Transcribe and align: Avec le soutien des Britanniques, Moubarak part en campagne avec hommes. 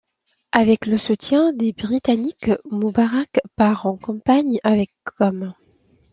Avec 0.51 0.87
le 0.87 0.97
soutien 0.97 1.53
des 1.53 1.73
Britanniques, 1.73 2.49
Moubarak 2.71 3.39
part 3.55 3.85
en 3.85 3.97
campagne 3.97 4.57
avec 4.63 4.89
hommes. 5.19 5.53